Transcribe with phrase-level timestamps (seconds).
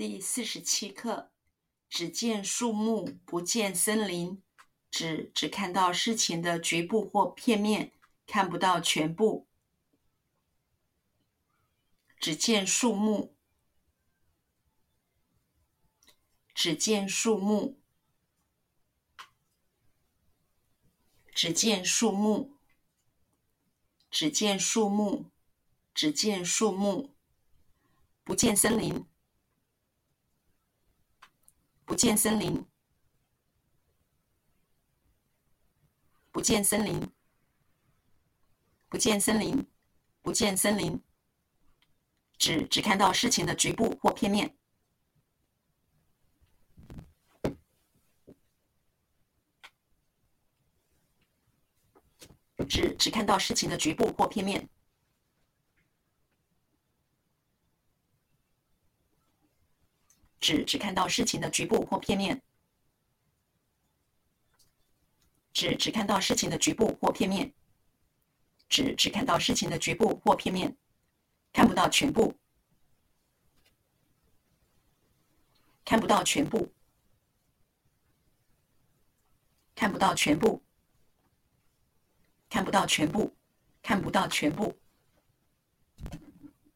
[0.00, 1.30] 第四十七课：
[1.86, 4.42] 只见树木，不见森林。
[4.90, 7.92] 只只看到事情的局部或片面，
[8.26, 9.46] 看不到全部。
[12.18, 13.36] 只见树木，
[16.54, 17.78] 只见树木，
[21.34, 22.56] 只见树木，
[24.10, 25.30] 只见树木，
[25.92, 27.14] 只见树木，
[28.24, 29.09] 不见森林。
[32.00, 32.66] 不见森林，
[36.32, 37.12] 不见森林，
[38.88, 39.66] 不见森林，
[40.22, 40.98] 不见森林。
[42.38, 44.56] 只只看到事情的局部或片面，
[52.66, 54.66] 只只看到事情的局部或片面。
[60.40, 62.42] 只只看到事情的局部或片面，
[65.52, 67.52] 只只看到事情的局部或片面，
[68.68, 70.74] 只只看到事情的局部或片面，
[71.52, 72.34] 看不到全部，
[75.84, 76.72] 看不到全部，
[79.74, 80.62] 看不到全部，
[82.48, 83.36] 看不到全部，
[83.82, 84.79] 看不到全部。